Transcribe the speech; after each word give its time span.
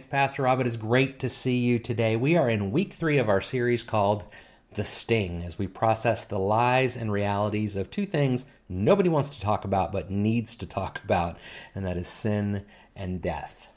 It's 0.00 0.06
Pastor 0.06 0.44
Rob. 0.44 0.60
It 0.60 0.66
is 0.66 0.78
great 0.78 1.18
to 1.18 1.28
see 1.28 1.58
you 1.58 1.78
today. 1.78 2.16
We 2.16 2.34
are 2.34 2.48
in 2.48 2.70
week 2.70 2.94
three 2.94 3.18
of 3.18 3.28
our 3.28 3.42
series 3.42 3.82
called 3.82 4.24
The 4.72 4.82
Sting 4.82 5.42
as 5.42 5.58
we 5.58 5.66
process 5.66 6.24
the 6.24 6.38
lies 6.38 6.96
and 6.96 7.12
realities 7.12 7.76
of 7.76 7.90
two 7.90 8.06
things 8.06 8.46
nobody 8.66 9.10
wants 9.10 9.28
to 9.28 9.40
talk 9.42 9.66
about 9.66 9.92
but 9.92 10.10
needs 10.10 10.56
to 10.56 10.66
talk 10.66 11.04
about, 11.04 11.36
and 11.74 11.84
that 11.84 11.98
is 11.98 12.08
sin 12.08 12.64
and 12.96 13.20
death. 13.20 13.68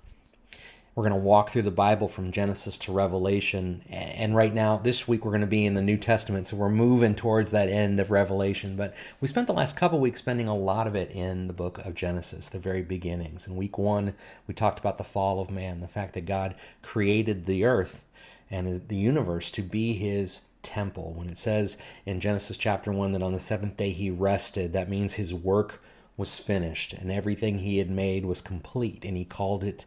We're 0.95 1.09
going 1.09 1.19
to 1.19 1.27
walk 1.27 1.49
through 1.49 1.63
the 1.63 1.71
Bible 1.71 2.07
from 2.07 2.31
Genesis 2.31 2.77
to 2.79 2.91
Revelation. 2.91 3.81
And 3.89 4.35
right 4.35 4.53
now, 4.53 4.77
this 4.77 5.07
week, 5.07 5.25
we're 5.25 5.31
going 5.31 5.41
to 5.41 5.47
be 5.47 5.65
in 5.65 5.73
the 5.73 5.81
New 5.81 5.97
Testament. 5.97 6.45
So 6.45 6.55
we're 6.55 6.69
moving 6.69 7.15
towards 7.15 7.49
that 7.49 7.67
end 7.67 7.99
of 7.99 8.11
Revelation. 8.11 8.75
But 8.75 8.95
we 9.19 9.27
spent 9.27 9.47
the 9.47 9.53
last 9.53 9.75
couple 9.75 9.99
weeks 9.99 10.19
spending 10.19 10.47
a 10.47 10.55
lot 10.55 10.85
of 10.85 10.95
it 10.95 11.09
in 11.09 11.47
the 11.47 11.53
book 11.53 11.79
of 11.79 11.95
Genesis, 11.95 12.47
the 12.47 12.59
very 12.59 12.83
beginnings. 12.83 13.47
In 13.47 13.55
week 13.55 13.79
one, 13.79 14.13
we 14.45 14.53
talked 14.53 14.77
about 14.77 14.99
the 14.99 15.03
fall 15.03 15.39
of 15.39 15.49
man, 15.49 15.81
the 15.81 15.87
fact 15.87 16.13
that 16.13 16.27
God 16.27 16.53
created 16.83 17.47
the 17.47 17.65
earth 17.65 18.03
and 18.51 18.87
the 18.87 18.95
universe 18.95 19.49
to 19.49 19.63
be 19.63 19.93
his 19.93 20.41
temple. 20.61 21.13
When 21.15 21.27
it 21.27 21.39
says 21.39 21.75
in 22.05 22.19
Genesis 22.19 22.55
chapter 22.55 22.91
1 22.91 23.13
that 23.13 23.23
on 23.23 23.33
the 23.33 23.39
seventh 23.39 23.77
day 23.77 23.89
he 23.89 24.11
rested, 24.11 24.73
that 24.73 24.91
means 24.91 25.15
his 25.15 25.33
work 25.33 25.81
was 26.17 26.37
finished 26.37 26.93
and 26.93 27.11
everything 27.11 27.57
he 27.57 27.79
had 27.79 27.89
made 27.89 28.25
was 28.25 28.41
complete, 28.41 29.03
and 29.03 29.17
he 29.17 29.25
called 29.25 29.63
it 29.63 29.85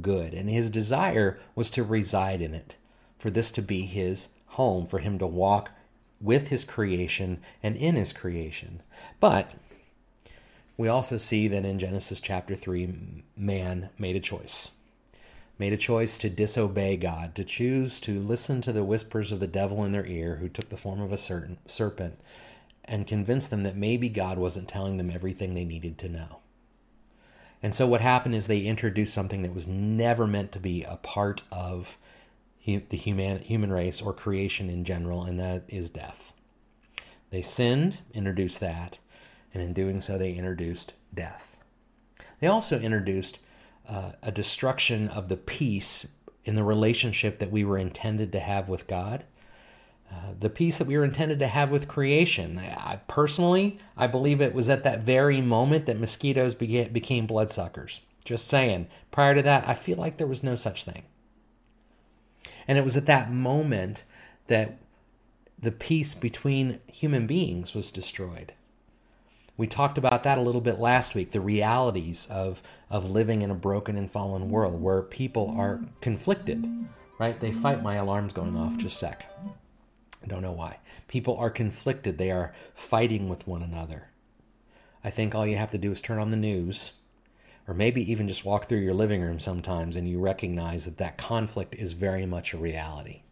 good. 0.00 0.34
And 0.34 0.48
his 0.50 0.70
desire 0.70 1.38
was 1.54 1.70
to 1.70 1.82
reside 1.82 2.40
in 2.40 2.54
it, 2.54 2.76
for 3.18 3.30
this 3.30 3.50
to 3.52 3.62
be 3.62 3.82
his 3.82 4.28
home, 4.46 4.86
for 4.86 4.98
him 4.98 5.18
to 5.18 5.26
walk 5.26 5.70
with 6.20 6.48
his 6.48 6.64
creation 6.64 7.38
and 7.62 7.76
in 7.76 7.94
his 7.94 8.12
creation. 8.12 8.82
But 9.20 9.52
we 10.76 10.88
also 10.88 11.16
see 11.16 11.48
that 11.48 11.64
in 11.64 11.78
Genesis 11.78 12.20
chapter 12.20 12.54
3, 12.54 13.22
man 13.36 13.90
made 13.98 14.16
a 14.16 14.20
choice. 14.20 14.70
Made 15.58 15.72
a 15.72 15.76
choice 15.76 16.18
to 16.18 16.30
disobey 16.30 16.96
God, 16.96 17.34
to 17.34 17.42
choose 17.42 17.98
to 18.00 18.20
listen 18.20 18.60
to 18.62 18.72
the 18.72 18.84
whispers 18.84 19.32
of 19.32 19.40
the 19.40 19.48
devil 19.48 19.84
in 19.84 19.90
their 19.90 20.06
ear, 20.06 20.36
who 20.36 20.48
took 20.48 20.68
the 20.68 20.76
form 20.76 21.00
of 21.00 21.12
a 21.12 21.18
certain 21.18 21.58
serpent, 21.66 22.16
and 22.84 23.08
convince 23.08 23.48
them 23.48 23.64
that 23.64 23.76
maybe 23.76 24.08
God 24.08 24.38
wasn't 24.38 24.68
telling 24.68 24.96
them 24.96 25.10
everything 25.10 25.54
they 25.54 25.64
needed 25.64 25.98
to 25.98 26.08
know. 26.08 26.38
And 27.62 27.74
so 27.74 27.86
what 27.86 28.00
happened 28.00 28.34
is 28.34 28.46
they 28.46 28.62
introduced 28.62 29.12
something 29.12 29.42
that 29.42 29.54
was 29.54 29.66
never 29.66 30.26
meant 30.26 30.52
to 30.52 30.60
be 30.60 30.84
a 30.84 30.96
part 30.96 31.42
of 31.50 31.96
the 32.64 32.96
human 32.96 33.40
human 33.40 33.72
race 33.72 34.02
or 34.02 34.12
creation 34.12 34.68
in 34.68 34.84
general, 34.84 35.24
and 35.24 35.40
that 35.40 35.64
is 35.68 35.88
death. 35.88 36.32
They 37.30 37.42
sinned, 37.42 37.98
introduced 38.12 38.60
that, 38.60 38.98
and 39.52 39.62
in 39.62 39.72
doing 39.72 40.00
so, 40.00 40.18
they 40.18 40.34
introduced 40.34 40.94
death. 41.14 41.56
They 42.40 42.46
also 42.46 42.78
introduced 42.78 43.38
uh, 43.88 44.12
a 44.22 44.30
destruction 44.30 45.08
of 45.08 45.28
the 45.28 45.36
peace 45.36 46.08
in 46.44 46.54
the 46.54 46.64
relationship 46.64 47.38
that 47.38 47.50
we 47.50 47.64
were 47.64 47.78
intended 47.78 48.32
to 48.32 48.40
have 48.40 48.68
with 48.68 48.86
God 48.86 49.24
the 50.40 50.50
peace 50.50 50.78
that 50.78 50.86
we 50.86 50.96
were 50.96 51.04
intended 51.04 51.38
to 51.40 51.46
have 51.46 51.70
with 51.70 51.88
creation. 51.88 52.58
I, 52.58 53.00
personally, 53.08 53.78
I 53.96 54.06
believe 54.06 54.40
it 54.40 54.54
was 54.54 54.68
at 54.68 54.84
that 54.84 55.00
very 55.00 55.40
moment 55.40 55.86
that 55.86 55.98
mosquitoes 55.98 56.54
began, 56.54 56.92
became 56.92 57.26
bloodsuckers. 57.26 58.00
Just 58.24 58.46
saying. 58.46 58.88
Prior 59.10 59.34
to 59.34 59.42
that, 59.42 59.66
I 59.66 59.74
feel 59.74 59.96
like 59.96 60.16
there 60.16 60.26
was 60.26 60.42
no 60.42 60.54
such 60.54 60.84
thing. 60.84 61.04
And 62.66 62.76
it 62.78 62.84
was 62.84 62.96
at 62.96 63.06
that 63.06 63.32
moment 63.32 64.04
that 64.46 64.78
the 65.58 65.72
peace 65.72 66.14
between 66.14 66.80
human 66.86 67.26
beings 67.26 67.74
was 67.74 67.90
destroyed. 67.90 68.52
We 69.56 69.66
talked 69.66 69.98
about 69.98 70.22
that 70.22 70.38
a 70.38 70.42
little 70.42 70.60
bit 70.60 70.78
last 70.78 71.16
week 71.16 71.32
the 71.32 71.40
realities 71.40 72.28
of, 72.30 72.62
of 72.90 73.10
living 73.10 73.42
in 73.42 73.50
a 73.50 73.56
broken 73.56 73.96
and 73.96 74.08
fallen 74.10 74.50
world 74.50 74.80
where 74.80 75.02
people 75.02 75.52
are 75.58 75.80
conflicted, 76.00 76.64
right? 77.18 77.40
They 77.40 77.50
fight. 77.50 77.82
My 77.82 77.96
alarm's 77.96 78.32
going 78.32 78.56
off. 78.56 78.76
Just 78.76 79.00
sec. 79.00 79.26
Don't 80.26 80.42
know 80.42 80.52
why. 80.52 80.78
People 81.06 81.36
are 81.36 81.50
conflicted, 81.50 82.18
they 82.18 82.30
are 82.30 82.52
fighting 82.74 83.28
with 83.28 83.46
one 83.46 83.62
another. 83.62 84.08
I 85.02 85.10
think 85.10 85.34
all 85.34 85.46
you 85.46 85.56
have 85.56 85.70
to 85.70 85.78
do 85.78 85.92
is 85.92 86.02
turn 86.02 86.18
on 86.18 86.30
the 86.30 86.36
news, 86.36 86.92
or 87.66 87.72
maybe 87.72 88.10
even 88.10 88.28
just 88.28 88.44
walk 88.44 88.68
through 88.68 88.78
your 88.78 88.94
living 88.94 89.22
room 89.22 89.40
sometimes, 89.40 89.96
and 89.96 90.08
you 90.08 90.18
recognize 90.18 90.84
that 90.84 90.98
that 90.98 91.16
conflict 91.16 91.74
is 91.76 91.92
very 91.92 92.26
much 92.26 92.52
a 92.52 92.58
reality. 92.58 93.22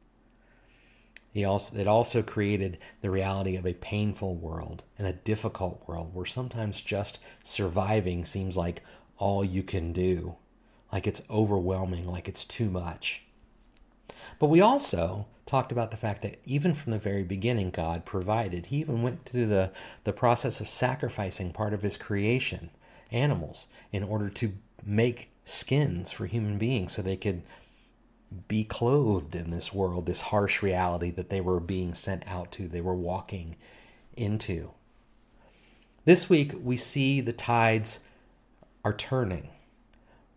Also, 1.44 1.76
it 1.76 1.86
also 1.86 2.22
created 2.22 2.78
the 3.02 3.10
reality 3.10 3.56
of 3.56 3.66
a 3.66 3.74
painful 3.74 4.36
world 4.36 4.82
and 4.96 5.06
a 5.06 5.12
difficult 5.12 5.82
world 5.86 6.14
where 6.14 6.24
sometimes 6.24 6.80
just 6.80 7.18
surviving 7.44 8.24
seems 8.24 8.56
like 8.56 8.82
all 9.18 9.44
you 9.44 9.62
can 9.62 9.92
do, 9.92 10.36
like 10.90 11.06
it's 11.06 11.20
overwhelming, 11.28 12.06
like 12.06 12.26
it's 12.26 12.46
too 12.46 12.70
much. 12.70 13.25
But 14.38 14.48
we 14.48 14.60
also 14.60 15.26
talked 15.46 15.70
about 15.70 15.90
the 15.90 15.96
fact 15.96 16.22
that 16.22 16.40
even 16.44 16.74
from 16.74 16.92
the 16.92 16.98
very 16.98 17.22
beginning, 17.22 17.70
God 17.70 18.04
provided. 18.04 18.66
He 18.66 18.78
even 18.78 19.02
went 19.02 19.24
through 19.24 19.46
the, 19.46 19.70
the 20.04 20.12
process 20.12 20.60
of 20.60 20.68
sacrificing 20.68 21.52
part 21.52 21.72
of 21.72 21.82
his 21.82 21.96
creation, 21.96 22.70
animals, 23.12 23.68
in 23.92 24.02
order 24.02 24.28
to 24.28 24.52
make 24.84 25.30
skins 25.44 26.10
for 26.10 26.26
human 26.26 26.58
beings 26.58 26.92
so 26.92 27.02
they 27.02 27.16
could 27.16 27.42
be 28.48 28.64
clothed 28.64 29.36
in 29.36 29.50
this 29.50 29.72
world, 29.72 30.06
this 30.06 30.20
harsh 30.20 30.62
reality 30.62 31.10
that 31.10 31.30
they 31.30 31.40
were 31.40 31.60
being 31.60 31.94
sent 31.94 32.26
out 32.26 32.50
to, 32.52 32.66
they 32.66 32.80
were 32.80 32.94
walking 32.94 33.54
into. 34.16 34.72
This 36.04 36.28
week, 36.28 36.52
we 36.60 36.76
see 36.76 37.20
the 37.20 37.32
tides 37.32 38.00
are 38.84 38.92
turning 38.92 39.48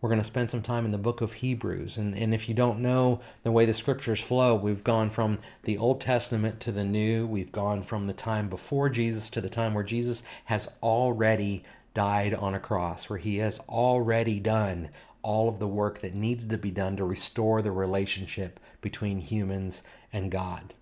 we're 0.02 0.10
going 0.10 0.22
to 0.22 0.26
spend 0.26 0.50
some 0.50 0.62
time 0.62 0.86
in 0.86 0.92
the 0.92 0.98
book 0.98 1.20
of 1.20 1.34
Hebrews. 1.34 1.98
And, 1.98 2.18
and 2.18 2.34
if 2.34 2.48
you 2.48 2.56
don't 2.56 2.80
know 2.80 3.20
the 3.44 3.52
way 3.52 3.66
the 3.66 3.74
scriptures 3.74 4.22
flow, 4.22 4.56
we've 4.56 4.84
gone 4.84 5.10
from 5.10 5.40
the 5.64 5.78
Old 5.78 6.00
Testament 6.00 6.62
to 6.62 6.72
the 6.72 6.86
New. 6.86 7.28
We've 7.28 7.52
gone 7.52 7.84
from 7.84 8.08
the 8.08 8.14
time 8.14 8.48
before 8.50 8.90
Jesus 8.90 9.30
to 9.32 9.42
the 9.42 9.50
time 9.50 9.74
where 9.74 9.84
Jesus 9.84 10.24
has 10.46 10.72
already 10.82 11.64
died 11.94 12.34
on 12.34 12.56
a 12.56 12.60
cross, 12.60 13.10
where 13.10 13.20
he 13.20 13.38
has 13.38 13.60
already 13.68 14.40
done 14.40 14.90
all 15.22 15.50
of 15.50 15.60
the 15.60 15.68
work 15.68 16.00
that 16.00 16.16
needed 16.16 16.50
to 16.50 16.58
be 16.58 16.72
done 16.72 16.96
to 16.96 17.04
restore 17.04 17.62
the 17.62 17.72
relationship 17.72 18.58
between 18.80 19.20
humans 19.20 19.84
and 20.14 20.32
God, 20.32 20.74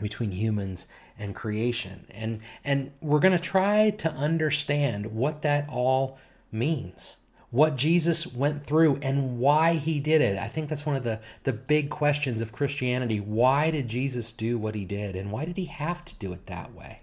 between 0.00 0.32
humans 0.32 0.88
and 1.20 1.36
creation. 1.36 2.04
And, 2.10 2.40
and 2.64 2.90
we're 3.00 3.20
going 3.20 3.36
to 3.36 3.38
try 3.38 3.90
to 3.90 4.10
understand 4.10 5.06
what 5.06 5.42
that 5.42 5.68
all 5.68 6.18
means 6.50 7.18
what 7.50 7.76
Jesus 7.76 8.26
went 8.26 8.64
through 8.64 8.98
and 9.00 9.38
why 9.38 9.74
he 9.74 10.00
did 10.00 10.20
it. 10.20 10.38
I 10.38 10.48
think 10.48 10.68
that's 10.68 10.84
one 10.84 10.96
of 10.96 11.04
the, 11.04 11.20
the 11.44 11.52
big 11.52 11.88
questions 11.88 12.42
of 12.42 12.52
Christianity. 12.52 13.20
Why 13.20 13.70
did 13.70 13.88
Jesus 13.88 14.32
do 14.32 14.58
what 14.58 14.74
he 14.74 14.84
did? 14.84 15.16
And 15.16 15.32
why 15.32 15.46
did 15.46 15.56
he 15.56 15.64
have 15.64 16.04
to 16.06 16.14
do 16.16 16.32
it 16.32 16.46
that 16.46 16.74
way? 16.74 17.00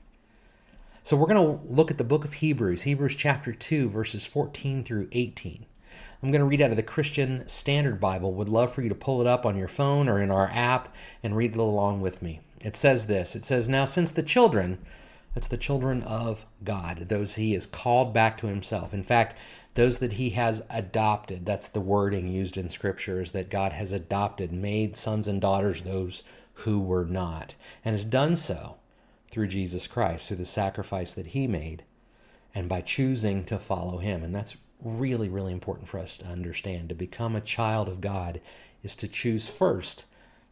So 1.02 1.16
we're 1.16 1.28
going 1.28 1.60
to 1.60 1.68
look 1.72 1.92
at 1.92 1.98
the 1.98 2.04
book 2.04 2.26
of 2.26 2.34
Hebrews, 2.34 2.84
Hebrews 2.84 3.16
chapter 3.16 3.54
2, 3.54 3.90
verses 3.90 4.26
14 4.26 4.84
through 4.84 5.08
18. 5.12 5.66
I'm 6.22 6.32
going 6.32 6.40
to 6.40 6.46
read 6.46 6.62
out 6.62 6.72
of 6.72 6.78
the 6.78 6.84
Christian 6.84 7.48
Standard 7.48 8.00
Bible. 8.00 8.34
Would 8.34 8.50
love 8.50 8.74
for 8.74 8.82
you 8.82 8.90
to 8.90 8.96
pull 8.96 9.22
it 9.22 9.28
up 9.28 9.46
on 9.46 9.58
your 9.58 9.68
phone 9.68 10.10
or 10.10 10.20
in 10.20 10.32
our 10.32 10.50
app 10.52 10.96
and 11.22 11.36
read 11.36 11.52
it 11.52 11.60
along 11.60 12.02
with 12.02 12.22
me. 12.22 12.42
It 12.60 12.76
says 12.76 13.06
this 13.06 13.36
It 13.36 13.46
says, 13.46 13.70
Now 13.70 13.86
since 13.86 14.10
the 14.10 14.24
children, 14.24 14.80
that's 15.36 15.48
the 15.48 15.58
children 15.58 16.02
of 16.04 16.46
God, 16.64 17.10
those 17.10 17.36
he 17.36 17.54
has 17.54 17.68
called 17.68 18.14
back 18.14 18.38
to 18.40 18.48
himself. 18.48 18.94
In 18.94 19.04
fact, 19.04 19.36
those 19.76 20.00
that 20.00 20.14
he 20.14 20.32
has 20.32 20.64
adopted, 20.70 21.46
that's 21.46 21.68
the 21.68 21.82
wording 21.82 22.28
used 22.28 22.58
in 22.58 22.68
scripture, 22.68 23.22
is 23.22 23.32
that 23.32 23.50
God 23.50 23.74
has 23.74 23.92
adopted, 23.92 24.52
made 24.52 24.98
sons 24.98 25.28
and 25.28 25.40
daughters 25.40 25.84
those 25.84 26.24
who 26.60 26.80
were 26.80 27.06
not, 27.06 27.56
and 27.84 27.94
has 27.94 28.06
done 28.06 28.36
so 28.36 28.78
through 29.30 29.48
Jesus 29.48 29.88
Christ, 29.88 30.28
through 30.28 30.38
the 30.38 30.46
sacrifice 30.46 31.14
that 31.14 31.28
he 31.28 31.46
made, 31.48 31.84
and 32.54 32.68
by 32.70 32.82
choosing 32.82 33.44
to 33.46 33.60
follow 33.60 33.98
him. 33.98 34.24
And 34.24 34.34
that's 34.34 34.58
really, 34.82 35.30
really 35.30 35.52
important 35.52 35.90
for 35.90 36.00
us 36.00 36.18
to 36.18 36.26
understand. 36.26 36.90
To 36.90 36.96
become 36.96 37.36
a 37.36 37.42
child 37.42 37.88
of 37.88 38.02
God 38.02 38.40
is 38.82 38.96
to 38.96 39.08
choose 39.08 39.48
first 39.48 40.06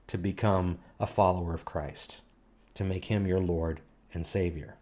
to 0.08 0.18
become 0.18 0.80
a 1.00 1.08
follower 1.08 1.54
of 1.54 1.66
Christ, 1.66 2.22
to 2.74 2.84
make 2.84 3.06
him 3.06 3.26
your 3.26 3.40
Lord 3.40 3.80
and 4.14 4.26
Savior. 4.26 4.76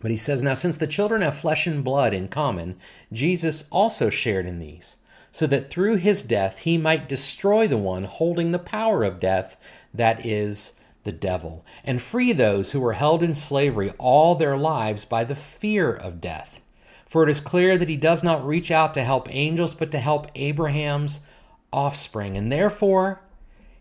But 0.00 0.10
he 0.10 0.16
says, 0.16 0.42
Now, 0.42 0.54
since 0.54 0.76
the 0.76 0.86
children 0.86 1.22
have 1.22 1.36
flesh 1.36 1.66
and 1.66 1.82
blood 1.82 2.12
in 2.12 2.28
common, 2.28 2.76
Jesus 3.12 3.66
also 3.70 4.10
shared 4.10 4.46
in 4.46 4.58
these, 4.58 4.96
so 5.32 5.46
that 5.46 5.68
through 5.68 5.96
his 5.96 6.22
death 6.22 6.58
he 6.58 6.76
might 6.76 7.08
destroy 7.08 7.66
the 7.66 7.78
one 7.78 8.04
holding 8.04 8.52
the 8.52 8.58
power 8.58 9.04
of 9.04 9.20
death, 9.20 9.56
that 9.94 10.24
is, 10.24 10.74
the 11.04 11.12
devil, 11.12 11.64
and 11.84 12.02
free 12.02 12.32
those 12.32 12.72
who 12.72 12.80
were 12.80 12.94
held 12.94 13.22
in 13.22 13.32
slavery 13.32 13.92
all 13.96 14.34
their 14.34 14.56
lives 14.56 15.04
by 15.04 15.24
the 15.24 15.36
fear 15.36 15.94
of 15.94 16.20
death. 16.20 16.60
For 17.08 17.22
it 17.22 17.30
is 17.30 17.40
clear 17.40 17.78
that 17.78 17.88
he 17.88 17.96
does 17.96 18.22
not 18.22 18.46
reach 18.46 18.70
out 18.70 18.92
to 18.94 19.04
help 19.04 19.32
angels, 19.32 19.74
but 19.74 19.90
to 19.92 20.00
help 20.00 20.26
Abraham's 20.34 21.20
offspring. 21.72 22.36
And 22.36 22.50
therefore, 22.50 23.20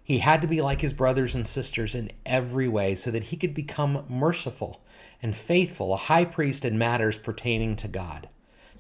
he 0.04 0.20
had 0.20 0.42
to 0.42 0.48
be 0.48 0.62
like 0.62 0.82
his 0.82 0.94
brothers 0.94 1.34
and 1.34 1.48
sisters 1.48 1.96
in 1.96 2.12
every 2.26 2.68
way 2.68 2.94
so 2.94 3.10
that 3.10 3.26
he 3.26 3.38
could 3.38 3.56
become 3.56 4.06
merciful 4.08 4.82
and 5.25 5.36
faithful, 5.36 5.92
a 5.92 5.98
high 5.98 6.24
priest 6.24 6.63
in 6.63 6.77
matters 6.77 7.18
pertaining 7.18 7.75
to 7.75 7.88
God, 7.88 8.30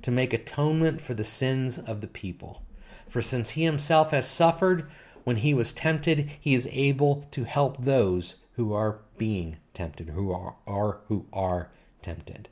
to 0.03 0.11
make 0.11 0.31
atonement 0.31 1.01
for 1.01 1.15
the 1.15 1.23
sins 1.23 1.79
of 1.79 2.01
the 2.01 2.07
people. 2.07 2.61
For 3.09 3.19
since 3.19 3.51
he 3.51 3.63
himself 3.63 4.11
has 4.11 4.29
suffered 4.29 4.87
when 5.23 5.37
he 5.37 5.55
was 5.55 5.73
tempted, 5.73 6.29
he 6.39 6.53
is 6.53 6.69
able 6.71 7.25
to 7.31 7.45
help 7.45 7.81
those 7.81 8.35
who 8.57 8.73
are 8.73 8.99
being 9.17 9.57
tempted, 9.73 10.09
who 10.09 10.31
are, 10.31 10.53
are 10.67 10.99
who 11.07 11.25
are 11.33 11.71
tempted. 12.03 12.47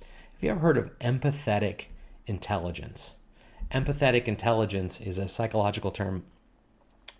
Have 0.00 0.42
you 0.42 0.50
ever 0.50 0.60
heard 0.60 0.78
of 0.78 0.96
empathetic 1.00 1.86
intelligence? 2.28 3.16
Empathetic 3.72 4.26
intelligence 4.26 5.00
is 5.00 5.18
a 5.18 5.26
psychological 5.26 5.90
term 5.90 6.22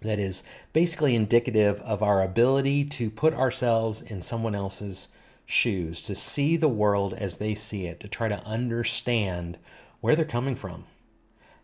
that 0.02 0.20
is 0.20 0.44
basically 0.72 1.16
indicative 1.16 1.80
of 1.80 2.00
our 2.00 2.22
ability 2.22 2.84
to 2.84 3.10
put 3.10 3.34
ourselves 3.34 4.00
in 4.00 4.22
someone 4.22 4.54
else's 4.54 5.08
shoes, 5.46 6.02
to 6.04 6.14
see 6.14 6.56
the 6.56 6.68
world 6.68 7.14
as 7.14 7.36
they 7.36 7.54
see 7.54 7.86
it, 7.86 8.00
to 8.00 8.08
try 8.08 8.28
to 8.28 8.44
understand 8.44 9.58
where 10.00 10.16
they're 10.16 10.24
coming 10.24 10.56
from, 10.56 10.84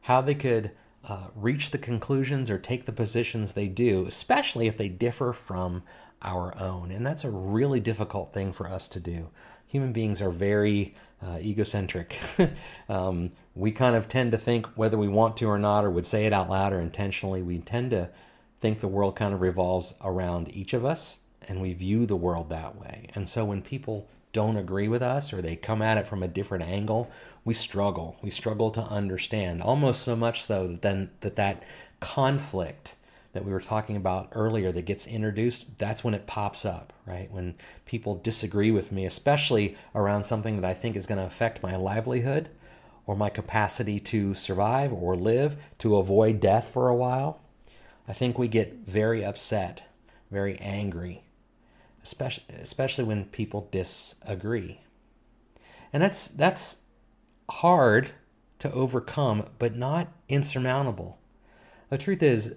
how 0.02 0.20
they 0.20 0.34
could 0.34 0.70
uh, 1.04 1.28
reach 1.34 1.70
the 1.70 1.78
conclusions 1.78 2.50
or 2.50 2.58
take 2.58 2.84
the 2.84 2.92
positions 2.92 3.52
they 3.52 3.68
do, 3.68 4.06
especially 4.06 4.66
if 4.66 4.76
they 4.76 4.88
differ 4.88 5.32
from 5.32 5.82
our 6.22 6.56
own. 6.58 6.90
And 6.90 7.06
that's 7.06 7.24
a 7.24 7.30
really 7.30 7.80
difficult 7.80 8.32
thing 8.32 8.52
for 8.52 8.68
us 8.68 8.88
to 8.88 9.00
do. 9.00 9.28
Human 9.66 9.92
beings 9.92 10.20
are 10.20 10.30
very 10.30 10.94
uh, 11.22 11.38
egocentric. 11.40 12.18
um, 12.88 13.30
we 13.54 13.70
kind 13.70 13.96
of 13.96 14.08
tend 14.08 14.32
to 14.32 14.38
think, 14.38 14.66
whether 14.76 14.98
we 14.98 15.08
want 15.08 15.36
to 15.38 15.46
or 15.46 15.58
not, 15.58 15.84
or 15.84 15.90
would 15.90 16.06
say 16.06 16.26
it 16.26 16.32
out 16.32 16.50
loud 16.50 16.72
or 16.72 16.80
intentionally, 16.80 17.42
we 17.42 17.58
tend 17.58 17.90
to 17.90 18.08
think 18.60 18.80
the 18.80 18.88
world 18.88 19.16
kind 19.16 19.34
of 19.34 19.40
revolves 19.40 19.94
around 20.02 20.54
each 20.54 20.74
of 20.74 20.84
us 20.84 21.20
and 21.46 21.60
we 21.60 21.72
view 21.72 22.06
the 22.06 22.16
world 22.16 22.50
that 22.50 22.76
way. 22.76 23.08
And 23.14 23.28
so 23.28 23.44
when 23.44 23.62
people 23.62 24.08
don't 24.32 24.56
agree 24.56 24.88
with 24.88 25.02
us 25.02 25.32
or 25.32 25.40
they 25.40 25.56
come 25.56 25.82
at 25.82 25.98
it 25.98 26.06
from 26.06 26.22
a 26.22 26.28
different 26.28 26.64
angle, 26.64 27.10
we 27.44 27.54
struggle. 27.54 28.16
We 28.22 28.30
struggle 28.30 28.70
to 28.72 28.82
understand, 28.82 29.62
almost 29.62 30.02
so 30.02 30.14
much 30.16 30.44
so 30.44 30.66
that 30.66 30.82
then 30.82 31.10
that 31.20 31.36
that 31.36 31.64
conflict 32.00 32.94
that 33.32 33.44
we 33.44 33.52
were 33.52 33.60
talking 33.60 33.96
about 33.96 34.28
earlier 34.32 34.72
that 34.72 34.84
gets 34.84 35.06
introduced, 35.06 35.78
that's 35.78 36.02
when 36.02 36.14
it 36.14 36.26
pops 36.26 36.64
up, 36.64 36.92
right? 37.06 37.30
When 37.30 37.54
people 37.84 38.16
disagree 38.16 38.70
with 38.70 38.90
me, 38.90 39.04
especially 39.04 39.76
around 39.94 40.24
something 40.24 40.56
that 40.56 40.68
I 40.68 40.74
think 40.74 40.96
is 40.96 41.06
going 41.06 41.18
to 41.18 41.26
affect 41.26 41.62
my 41.62 41.76
livelihood 41.76 42.48
or 43.06 43.16
my 43.16 43.28
capacity 43.28 44.00
to 44.00 44.34
survive 44.34 44.92
or 44.92 45.14
live, 45.14 45.56
to 45.78 45.96
avoid 45.96 46.40
death 46.40 46.70
for 46.72 46.88
a 46.88 46.94
while, 46.94 47.40
I 48.06 48.12
think 48.12 48.38
we 48.38 48.48
get 48.48 48.86
very 48.86 49.24
upset, 49.24 49.82
very 50.30 50.58
angry, 50.58 51.22
especially 52.08 52.44
especially 52.60 53.04
when 53.04 53.24
people 53.26 53.68
disagree. 53.70 54.80
And 55.92 56.02
that's 56.02 56.28
that's 56.28 56.78
hard 57.50 58.10
to 58.58 58.72
overcome, 58.72 59.46
but 59.58 59.76
not 59.76 60.08
insurmountable. 60.28 61.18
The 61.90 61.98
truth 61.98 62.22
is, 62.22 62.54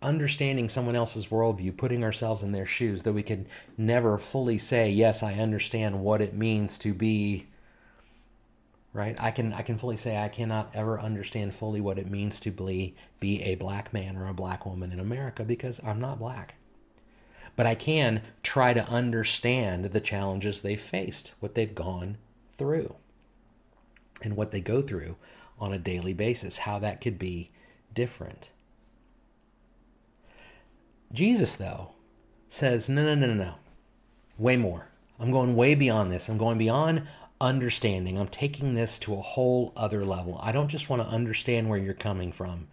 understanding 0.00 0.68
someone 0.68 0.96
else's 0.96 1.26
worldview, 1.26 1.76
putting 1.76 2.02
ourselves 2.02 2.42
in 2.42 2.52
their 2.52 2.66
shoes, 2.66 3.02
though 3.02 3.12
we 3.12 3.22
can 3.22 3.46
never 3.76 4.16
fully 4.18 4.58
say, 4.58 4.90
yes, 4.90 5.22
I 5.22 5.34
understand 5.34 6.00
what 6.00 6.20
it 6.20 6.34
means 6.34 6.78
to 6.78 6.94
be 6.94 7.46
right 8.94 9.16
i 9.20 9.30
can 9.30 9.52
i 9.52 9.62
can 9.62 9.76
fully 9.76 9.96
say 9.96 10.16
i 10.16 10.28
cannot 10.28 10.70
ever 10.74 10.98
understand 10.98 11.52
fully 11.54 11.80
what 11.80 11.98
it 11.98 12.10
means 12.10 12.40
to 12.40 12.50
be 12.50 12.94
be 13.20 13.42
a 13.42 13.54
black 13.54 13.92
man 13.92 14.16
or 14.16 14.26
a 14.26 14.34
black 14.34 14.64
woman 14.64 14.92
in 14.92 14.98
america 14.98 15.44
because 15.44 15.78
i'm 15.84 16.00
not 16.00 16.18
black 16.18 16.54
but 17.58 17.66
i 17.66 17.74
can 17.74 18.22
try 18.44 18.72
to 18.72 18.88
understand 18.88 19.86
the 19.86 20.00
challenges 20.00 20.62
they've 20.62 20.80
faced 20.80 21.32
what 21.40 21.56
they've 21.56 21.74
gone 21.74 22.16
through 22.56 22.94
and 24.22 24.36
what 24.36 24.52
they 24.52 24.60
go 24.60 24.80
through 24.80 25.16
on 25.58 25.72
a 25.72 25.78
daily 25.78 26.12
basis 26.12 26.58
how 26.58 26.78
that 26.78 27.00
could 27.00 27.18
be 27.18 27.50
different 27.92 28.50
jesus 31.12 31.56
though 31.56 31.90
says 32.48 32.88
no 32.88 33.02
no 33.02 33.16
no 33.16 33.26
no 33.26 33.34
no 33.34 33.54
way 34.38 34.56
more 34.56 34.86
i'm 35.18 35.32
going 35.32 35.56
way 35.56 35.74
beyond 35.74 36.12
this 36.12 36.28
i'm 36.28 36.38
going 36.38 36.58
beyond 36.58 37.02
understanding. 37.40 38.18
I'm 38.18 38.28
taking 38.28 38.74
this 38.74 38.98
to 39.00 39.14
a 39.14 39.22
whole 39.22 39.72
other 39.76 40.04
level. 40.04 40.40
I 40.42 40.52
don't 40.52 40.68
just 40.68 40.88
want 40.90 41.02
to 41.02 41.08
understand 41.08 41.68
where 41.68 41.78
you're 41.78 41.94
coming 41.94 42.32
from. 42.32 42.68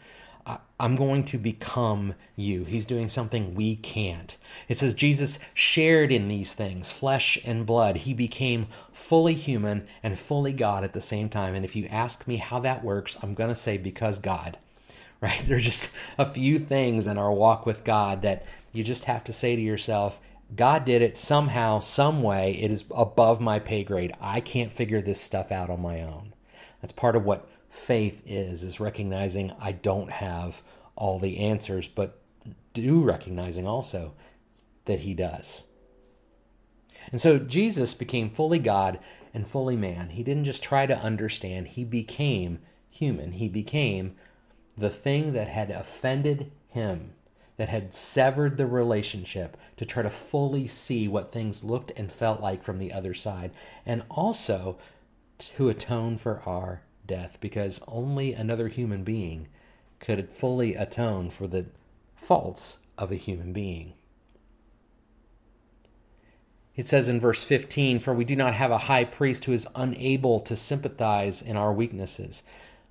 I, 0.46 0.60
am 0.80 0.96
going 0.96 1.24
to 1.26 1.38
become 1.38 2.16
you. 2.36 2.66
He's 2.66 2.86
doing 2.86 3.10
something 3.10 3.56
we 3.56 3.76
can't. 3.78 4.36
It 4.68 4.78
says 4.78 4.94
Jesus 4.94 5.40
shared 5.54 6.12
in 6.12 6.28
these 6.28 6.54
things, 6.54 6.92
flesh 6.92 7.38
and 7.46 7.66
blood. 7.66 7.98
He 7.98 8.14
became 8.14 8.68
fully 8.94 9.34
human 9.34 9.88
and 10.04 10.20
fully 10.20 10.54
God 10.54 10.84
at 10.84 10.94
the 10.94 11.02
same 11.02 11.30
time. 11.30 11.56
And 11.56 11.66
if 11.66 11.76
you 11.76 11.88
ask 11.88 12.28
me 12.28 12.38
how 12.38 12.60
that 12.60 12.84
works, 12.84 13.18
I'm 13.22 13.34
going 13.34 13.50
to 13.50 13.56
say 13.56 13.78
because 13.78 14.20
God. 14.20 14.58
Right? 15.22 15.42
There's 15.48 15.64
just 15.64 15.92
a 16.20 16.32
few 16.32 16.60
things 16.60 17.08
in 17.08 17.18
our 17.18 17.32
walk 17.32 17.66
with 17.66 17.86
God 17.86 18.22
that 18.24 18.46
you 18.74 18.84
just 18.84 19.06
have 19.06 19.24
to 19.24 19.34
say 19.34 19.56
to 19.56 19.62
yourself, 19.62 20.20
God 20.56 20.86
did 20.86 21.02
it 21.02 21.18
somehow, 21.18 21.80
some 21.80 22.22
way. 22.22 22.52
It 22.52 22.70
is 22.70 22.84
above 22.94 23.40
my 23.40 23.58
pay 23.58 23.84
grade. 23.84 24.14
I 24.22 24.42
can't 24.42 24.74
figure 24.74 25.02
this 25.02 25.20
stuff 25.20 25.52
out 25.52 25.70
on 25.70 25.82
my 25.82 26.02
own. 26.02 26.34
That's 26.82 26.94
part 26.94 27.16
of 27.16 27.26
what 27.26 27.48
faith 27.76 28.22
is, 28.26 28.64
is 28.64 28.80
recognizing 28.80 29.52
I 29.60 29.74
don't 29.74 30.12
have 30.12 30.62
all 30.96 31.20
the 31.20 31.40
answers, 31.40 31.88
but 31.88 32.20
do 32.74 33.02
recognizing 33.02 33.68
also 33.68 34.14
that 34.86 35.02
he 35.02 35.14
does. 35.14 35.64
And 37.12 37.20
so 37.20 37.38
Jesus 37.38 37.94
became 37.94 38.30
fully 38.30 38.60
God 38.60 39.00
and 39.34 39.48
fully 39.48 39.76
man. 39.76 40.10
He 40.10 40.24
didn't 40.24 40.46
just 40.46 40.64
try 40.64 40.86
to 40.86 40.98
understand, 40.98 41.68
he 41.68 41.84
became 41.84 42.60
human. 42.90 43.34
He 43.34 43.50
became 43.50 44.16
the 44.78 44.90
thing 44.90 45.34
that 45.34 45.48
had 45.48 45.70
offended 45.70 46.52
him 46.70 47.12
that 47.58 47.70
had 47.70 47.94
severed 47.94 48.58
the 48.58 48.66
relationship 48.66 49.58
to 49.78 49.86
try 49.86 50.04
to 50.04 50.10
fully 50.10 50.68
see 50.68 51.08
what 51.08 51.32
things 51.32 51.64
looked 51.64 51.92
and 51.96 52.12
felt 52.12 52.42
like 52.42 52.64
from 52.64 52.80
the 52.80 52.92
other 52.92 53.14
side, 53.14 53.52
and 53.86 54.04
also 54.10 54.78
to 55.38 55.70
atone 55.70 56.18
for 56.18 56.42
our 56.46 56.82
death, 57.08 57.38
because 57.40 57.82
only 57.88 58.34
another 58.34 58.68
human 58.68 59.04
being 59.04 59.48
could 60.00 60.30
fully 60.30 60.76
atone 60.76 61.30
for 61.30 61.48
the 61.48 61.66
faults 62.16 62.80
of 62.98 63.12
a 63.12 63.16
human 63.16 63.54
being. 63.54 63.94
It 66.76 66.88
says 66.88 67.08
in 67.08 67.20
verse 67.22 67.44
15, 67.44 68.00
For 68.00 68.14
we 68.14 68.26
do 68.26 68.36
not 68.36 68.54
have 68.54 68.72
a 68.72 68.78
high 68.78 69.06
priest 69.06 69.46
who 69.46 69.54
is 69.54 69.68
unable 69.76 70.42
to 70.42 70.56
sympathize 70.56 71.42
in 71.42 71.56
our 71.56 71.72
weaknesses. 71.72 72.44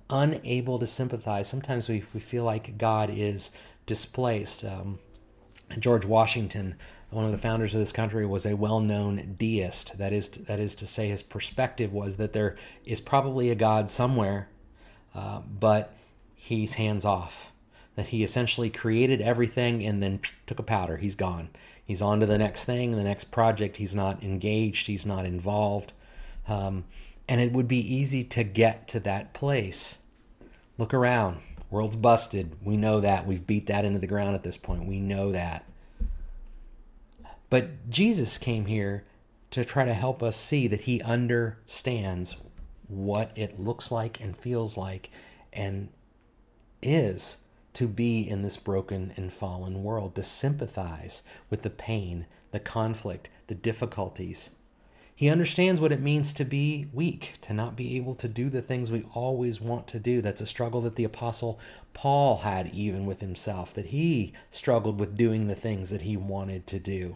Unable 0.09 0.79
to 0.79 0.87
sympathize. 0.87 1.47
Sometimes 1.47 1.87
we, 1.87 2.03
we 2.13 2.19
feel 2.19 2.43
like 2.43 2.77
God 2.77 3.11
is 3.11 3.51
displaced. 3.85 4.65
Um, 4.65 4.99
George 5.79 6.05
Washington, 6.05 6.75
one 7.15 7.25
of 7.25 7.31
the 7.31 7.37
founders 7.37 7.73
of 7.73 7.79
this 7.79 7.91
country, 7.91 8.25
was 8.25 8.45
a 8.45 8.55
well-known 8.55 9.35
deist. 9.39 9.97
That 9.97 10.13
is, 10.13 10.29
to, 10.29 10.41
that 10.43 10.59
is 10.59 10.75
to 10.75 10.85
say, 10.85 11.07
his 11.07 11.23
perspective 11.23 11.93
was 11.93 12.17
that 12.17 12.33
there 12.33 12.55
is 12.85 13.01
probably 13.01 13.49
a 13.49 13.55
God 13.55 13.89
somewhere, 13.89 14.49
uh, 15.15 15.39
but 15.39 15.95
he's 16.35 16.73
hands 16.75 17.05
off. 17.05 17.51
That 17.95 18.07
he 18.07 18.23
essentially 18.23 18.69
created 18.69 19.21
everything 19.21 19.85
and 19.85 20.03
then 20.03 20.19
took 20.45 20.59
a 20.59 20.63
powder. 20.63 20.97
He's 20.97 21.15
gone. 21.15 21.47
He's 21.85 22.01
on 22.01 22.19
to 22.19 22.25
the 22.25 22.37
next 22.37 22.65
thing, 22.65 22.91
the 22.91 23.03
next 23.03 23.31
project. 23.31 23.77
He's 23.77 23.95
not 23.95 24.21
engaged. 24.21 24.87
He's 24.87 25.05
not 25.05 25.25
involved. 25.25 25.93
Um, 26.47 26.83
and 27.29 27.39
it 27.39 27.53
would 27.53 27.69
be 27.69 27.79
easy 27.79 28.25
to 28.25 28.43
get 28.43 28.89
to 28.89 28.99
that 28.99 29.33
place. 29.33 29.99
Look 30.77 30.93
around. 30.93 31.37
World's 31.71 31.95
busted. 31.95 32.57
We 32.61 32.75
know 32.75 32.99
that. 32.99 33.25
We've 33.25 33.47
beat 33.47 33.67
that 33.67 33.85
into 33.85 33.99
the 33.99 34.07
ground 34.07 34.35
at 34.35 34.43
this 34.43 34.57
point. 34.57 34.85
We 34.85 34.99
know 34.99 35.31
that. 35.31 35.65
But 37.55 37.89
Jesus 37.89 38.37
came 38.37 38.65
here 38.65 39.05
to 39.51 39.63
try 39.63 39.85
to 39.85 39.93
help 39.93 40.21
us 40.21 40.35
see 40.35 40.67
that 40.67 40.81
he 40.81 41.01
understands 41.01 42.35
what 42.89 43.31
it 43.37 43.57
looks 43.57 43.93
like 43.93 44.19
and 44.19 44.35
feels 44.35 44.75
like 44.75 45.09
and 45.53 45.87
is 46.81 47.37
to 47.75 47.87
be 47.87 48.29
in 48.29 48.41
this 48.41 48.57
broken 48.57 49.13
and 49.15 49.31
fallen 49.31 49.83
world, 49.85 50.15
to 50.15 50.23
sympathize 50.23 51.21
with 51.49 51.61
the 51.61 51.69
pain, 51.69 52.25
the 52.51 52.59
conflict, 52.59 53.29
the 53.47 53.55
difficulties, 53.55 54.49
he 55.15 55.29
understands 55.29 55.79
what 55.79 55.93
it 55.93 56.01
means 56.01 56.33
to 56.33 56.43
be 56.43 56.87
weak, 56.91 57.35
to 57.43 57.53
not 57.53 57.77
be 57.77 57.95
able 57.95 58.15
to 58.15 58.27
do 58.27 58.49
the 58.49 58.61
things 58.61 58.91
we 58.91 59.05
always 59.13 59.61
want 59.61 59.87
to 59.87 59.99
do. 59.99 60.21
That's 60.21 60.41
a 60.41 60.45
struggle 60.45 60.81
that 60.81 60.97
the 60.97 61.05
Apostle 61.05 61.57
Paul 61.93 62.39
had 62.39 62.67
even 62.73 63.05
with 63.05 63.21
himself, 63.21 63.73
that 63.75 63.85
he 63.85 64.33
struggled 64.51 64.99
with 64.99 65.15
doing 65.15 65.47
the 65.47 65.55
things 65.55 65.89
that 65.91 66.01
he 66.01 66.17
wanted 66.17 66.67
to 66.67 66.79
do. 66.81 67.15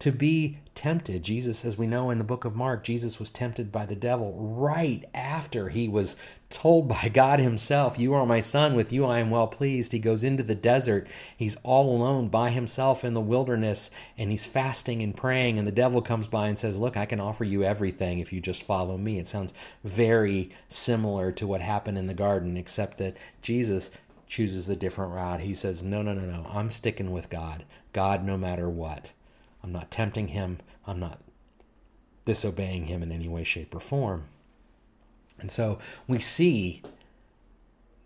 To 0.00 0.12
be 0.12 0.58
tempted. 0.74 1.22
Jesus, 1.22 1.64
as 1.64 1.78
we 1.78 1.86
know 1.86 2.10
in 2.10 2.18
the 2.18 2.24
book 2.24 2.44
of 2.44 2.56
Mark, 2.56 2.82
Jesus 2.82 3.18
was 3.18 3.30
tempted 3.30 3.70
by 3.70 3.86
the 3.86 3.94
devil 3.94 4.34
right 4.36 5.04
after 5.14 5.68
he 5.68 5.88
was 5.88 6.16
told 6.50 6.88
by 6.88 7.08
God 7.08 7.40
Himself, 7.40 7.98
You 7.98 8.14
are 8.14 8.26
my 8.26 8.40
son, 8.40 8.74
with 8.74 8.92
you 8.92 9.04
I 9.04 9.20
am 9.20 9.30
well 9.30 9.46
pleased. 9.46 9.92
He 9.92 9.98
goes 9.98 10.24
into 10.24 10.42
the 10.42 10.54
desert. 10.54 11.06
He's 11.36 11.56
all 11.62 11.94
alone 11.94 12.28
by 12.28 12.50
himself 12.50 13.04
in 13.04 13.14
the 13.14 13.20
wilderness, 13.20 13.90
and 14.18 14.30
he's 14.30 14.46
fasting 14.46 15.02
and 15.02 15.16
praying. 15.16 15.58
And 15.58 15.66
the 15.66 15.72
devil 15.72 16.02
comes 16.02 16.26
by 16.26 16.48
and 16.48 16.58
says, 16.58 16.76
Look, 16.76 16.96
I 16.96 17.06
can 17.06 17.20
offer 17.20 17.44
you 17.44 17.64
everything 17.64 18.18
if 18.18 18.32
you 18.32 18.40
just 18.40 18.62
follow 18.62 18.96
me. 18.96 19.18
It 19.18 19.28
sounds 19.28 19.54
very 19.82 20.50
similar 20.68 21.32
to 21.32 21.46
what 21.46 21.60
happened 21.60 21.98
in 21.98 22.06
the 22.06 22.14
garden, 22.14 22.56
except 22.56 22.98
that 22.98 23.16
Jesus 23.42 23.90
chooses 24.26 24.68
a 24.68 24.76
different 24.76 25.12
route. 25.12 25.40
He 25.40 25.54
says, 25.54 25.82
No, 25.82 26.02
no, 26.02 26.14
no, 26.14 26.22
no. 26.22 26.46
I'm 26.52 26.70
sticking 26.70 27.10
with 27.10 27.30
God. 27.30 27.64
God, 27.92 28.24
no 28.24 28.36
matter 28.36 28.68
what. 28.68 29.12
I'm 29.64 29.72
not 29.72 29.90
tempting 29.90 30.28
him. 30.28 30.58
I'm 30.86 31.00
not 31.00 31.20
disobeying 32.26 32.84
him 32.84 33.02
in 33.02 33.10
any 33.10 33.28
way, 33.28 33.44
shape, 33.44 33.74
or 33.74 33.80
form. 33.80 34.24
And 35.40 35.50
so 35.50 35.78
we 36.06 36.18
see 36.18 36.82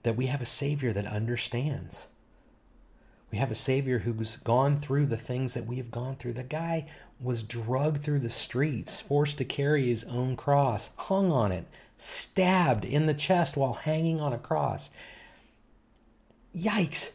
that 0.04 0.16
we 0.16 0.26
have 0.26 0.40
a 0.40 0.46
Savior 0.46 0.92
that 0.92 1.04
understands. 1.04 2.06
We 3.32 3.38
have 3.38 3.50
a 3.50 3.56
Savior 3.56 3.98
who's 3.98 4.36
gone 4.36 4.78
through 4.78 5.06
the 5.06 5.16
things 5.16 5.54
that 5.54 5.66
we 5.66 5.78
have 5.78 5.90
gone 5.90 6.14
through. 6.14 6.34
The 6.34 6.44
guy 6.44 6.86
was 7.20 7.42
drugged 7.42 8.04
through 8.04 8.20
the 8.20 8.30
streets, 8.30 9.00
forced 9.00 9.36
to 9.38 9.44
carry 9.44 9.88
his 9.88 10.04
own 10.04 10.36
cross, 10.36 10.90
hung 10.96 11.32
on 11.32 11.50
it, 11.50 11.66
stabbed 11.96 12.84
in 12.84 13.06
the 13.06 13.14
chest 13.14 13.56
while 13.56 13.74
hanging 13.74 14.20
on 14.20 14.32
a 14.32 14.38
cross. 14.38 14.90
Yikes. 16.56 17.10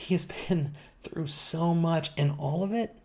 He 0.00 0.14
has 0.14 0.24
been 0.24 0.74
through 1.02 1.26
so 1.26 1.74
much, 1.74 2.10
and 2.16 2.32
all 2.38 2.62
of 2.62 2.72
it, 2.72 2.96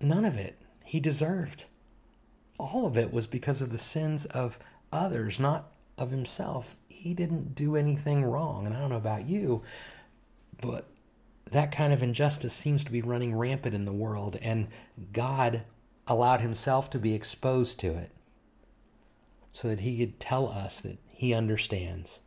none 0.00 0.24
of 0.24 0.36
it, 0.36 0.58
he 0.84 1.00
deserved. 1.00 1.64
All 2.58 2.86
of 2.86 2.96
it 2.96 3.12
was 3.12 3.26
because 3.26 3.62
of 3.62 3.70
the 3.72 3.78
sins 3.78 4.26
of 4.26 4.58
others, 4.92 5.40
not 5.40 5.72
of 5.96 6.10
himself. 6.10 6.76
He 6.88 7.14
didn't 7.14 7.54
do 7.54 7.76
anything 7.76 8.24
wrong. 8.24 8.66
And 8.66 8.76
I 8.76 8.80
don't 8.80 8.90
know 8.90 8.96
about 8.96 9.26
you, 9.26 9.62
but 10.60 10.86
that 11.50 11.72
kind 11.72 11.92
of 11.92 12.02
injustice 12.02 12.52
seems 12.52 12.84
to 12.84 12.92
be 12.92 13.00
running 13.00 13.34
rampant 13.34 13.74
in 13.74 13.86
the 13.86 13.92
world, 13.92 14.38
and 14.42 14.68
God 15.12 15.62
allowed 16.06 16.40
himself 16.40 16.90
to 16.90 16.98
be 16.98 17.14
exposed 17.14 17.80
to 17.80 17.94
it 17.94 18.10
so 19.52 19.68
that 19.68 19.80
he 19.80 19.98
could 19.98 20.20
tell 20.20 20.48
us 20.48 20.80
that 20.80 20.98
he 21.08 21.32
understands 21.32 22.20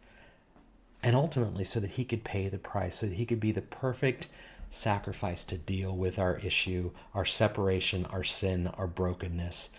and 1.04 1.16
ultimately 1.16 1.66
so 1.66 1.80
that 1.82 1.92
he 1.92 2.06
could 2.06 2.24
pay 2.24 2.48
the 2.48 2.58
price, 2.58 2.98
so 2.98 3.08
that 3.08 3.16
he 3.16 3.26
could 3.26 3.42
be 3.42 3.52
the 3.52 3.62
perfect 3.62 4.28
sacrifice 4.70 5.44
to 5.46 5.58
deal 5.58 5.96
with 5.96 6.18
our 6.18 6.38
issue, 6.38 6.92
our 7.14 7.26
separation, 7.26 8.06
our 8.06 8.24
sin, 8.24 8.68
our 8.78 8.88
brokenness, 8.88 9.70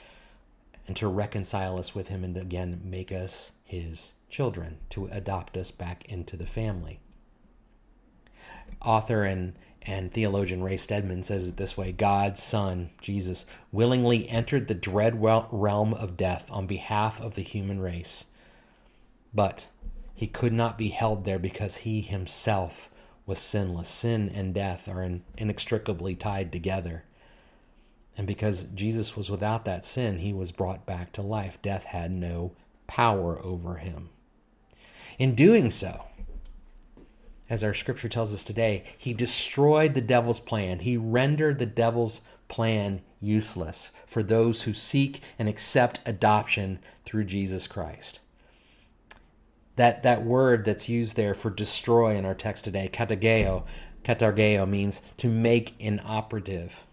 and 0.86 0.96
to 0.96 1.08
reconcile 1.08 1.78
us 1.78 1.94
with 1.94 2.08
him 2.08 2.22
and 2.22 2.36
again 2.36 2.80
make 2.84 3.10
us 3.10 3.52
his 3.64 4.12
children, 4.28 4.76
to 4.90 5.06
adopt 5.10 5.56
us 5.56 5.70
back 5.70 6.04
into 6.06 6.36
the 6.36 6.46
family. 6.46 7.00
Author 8.82 9.24
and 9.24 9.54
and 9.86 10.12
theologian 10.12 10.62
Ray 10.62 10.78
Stedman 10.78 11.22
says 11.22 11.46
it 11.48 11.56
this 11.56 11.76
way 11.76 11.92
God's 11.92 12.42
Son, 12.42 12.90
Jesus, 13.00 13.46
willingly 13.70 14.28
entered 14.28 14.66
the 14.66 14.74
dread 14.74 15.22
realm 15.22 15.94
of 15.94 16.16
death 16.16 16.48
on 16.50 16.66
behalf 16.66 17.20
of 17.20 17.34
the 17.34 17.42
human 17.42 17.80
race. 17.80 18.26
But 19.34 19.66
he 20.14 20.26
could 20.28 20.52
not 20.52 20.78
be 20.78 20.88
held 20.88 21.24
there 21.24 21.38
because 21.38 21.78
he 21.78 22.00
himself 22.00 22.88
was 23.26 23.38
sinless. 23.40 23.88
Sin 23.88 24.30
and 24.32 24.54
death 24.54 24.88
are 24.88 25.18
inextricably 25.36 26.14
tied 26.14 26.52
together. 26.52 27.04
And 28.16 28.26
because 28.26 28.64
Jesus 28.64 29.16
was 29.16 29.28
without 29.28 29.64
that 29.64 29.84
sin, 29.84 30.18
he 30.18 30.32
was 30.32 30.52
brought 30.52 30.86
back 30.86 31.10
to 31.12 31.22
life. 31.22 31.60
Death 31.60 31.84
had 31.84 32.12
no 32.12 32.52
power 32.86 33.44
over 33.44 33.76
him. 33.76 34.10
In 35.18 35.34
doing 35.34 35.68
so, 35.68 36.04
as 37.50 37.64
our 37.64 37.74
scripture 37.74 38.08
tells 38.08 38.32
us 38.32 38.44
today, 38.44 38.84
he 38.96 39.12
destroyed 39.12 39.94
the 39.94 40.00
devil's 40.00 40.40
plan. 40.40 40.80
He 40.80 40.96
rendered 40.96 41.58
the 41.58 41.66
devil's 41.66 42.20
plan 42.46 43.02
useless 43.20 43.90
for 44.06 44.22
those 44.22 44.62
who 44.62 44.74
seek 44.74 45.20
and 45.38 45.48
accept 45.48 46.00
adoption 46.06 46.78
through 47.04 47.24
Jesus 47.24 47.66
Christ 47.66 48.20
that 49.76 50.02
that 50.02 50.24
word 50.24 50.64
that's 50.64 50.88
used 50.88 51.16
there 51.16 51.34
for 51.34 51.50
destroy 51.50 52.16
in 52.16 52.24
our 52.24 52.34
text 52.34 52.64
today, 52.64 52.88
katargeo, 52.92 53.64
katargeo 54.04 54.68
means 54.68 55.02
to 55.18 55.28
make 55.28 55.74
inoperative. 55.80 56.84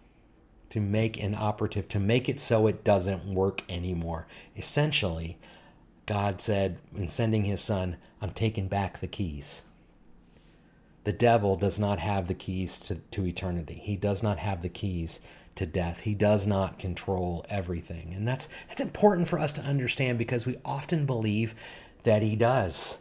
To 0.70 0.80
make 0.80 1.18
inoperative, 1.18 1.86
to 1.88 2.00
make 2.00 2.30
it 2.30 2.40
so 2.40 2.66
it 2.66 2.82
doesn't 2.82 3.26
work 3.26 3.62
anymore. 3.68 4.26
Essentially, 4.56 5.36
God 6.06 6.40
said 6.40 6.78
in 6.96 7.10
sending 7.10 7.44
his 7.44 7.60
son, 7.60 7.96
I'm 8.22 8.30
taking 8.30 8.68
back 8.68 8.98
the 8.98 9.06
keys. 9.06 9.62
The 11.04 11.12
devil 11.12 11.56
does 11.56 11.78
not 11.78 11.98
have 11.98 12.26
the 12.26 12.34
keys 12.34 12.78
to, 12.80 12.94
to 13.10 13.26
eternity. 13.26 13.80
He 13.82 13.96
does 13.96 14.22
not 14.22 14.38
have 14.38 14.62
the 14.62 14.68
keys 14.68 15.20
to 15.56 15.66
death. 15.66 16.00
He 16.00 16.14
does 16.14 16.46
not 16.46 16.78
control 16.78 17.44
everything. 17.48 18.14
And 18.14 18.26
that's 18.26 18.48
that's 18.68 18.80
important 18.80 19.28
for 19.28 19.38
us 19.38 19.52
to 19.54 19.62
understand 19.62 20.16
because 20.16 20.46
we 20.46 20.58
often 20.64 21.04
believe 21.04 21.54
that 22.02 22.22
he 22.22 22.36
does. 22.36 22.98